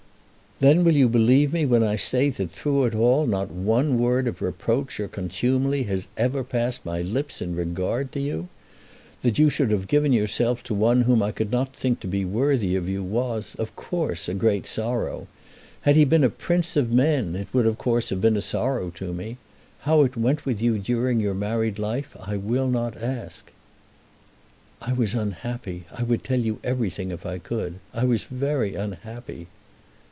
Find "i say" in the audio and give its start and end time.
1.81-2.29